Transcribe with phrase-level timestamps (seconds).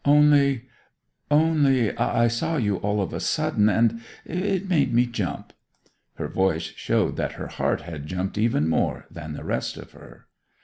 [0.03, 5.53] Only—only I saw you all of a sudden, and—it made me jump!'
[6.15, 10.25] Her voice showed that her heart had jumped even more than the rest of her.